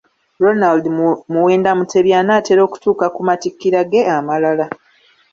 Ronald 0.43 0.83
Muwenda 1.33 1.69
mutebi 1.77 2.11
anaatera 2.21 2.61
okutuuka 2.67 3.05
ku 3.15 3.21
mattikira 3.27 3.79
ge 3.91 4.01
amalala. 4.17 4.65